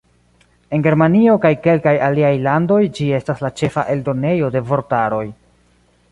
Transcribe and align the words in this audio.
En 0.77 0.83
Germanio 0.85 1.33
kaj 1.41 1.51
kelkaj 1.65 1.93
aliaj 2.05 2.31
landoj 2.47 2.79
ĝi 2.99 3.09
estas 3.17 3.43
la 3.47 3.51
ĉefa 3.61 3.83
eldonejo 3.97 4.49
de 4.57 4.63
vortaroj. 4.71 5.25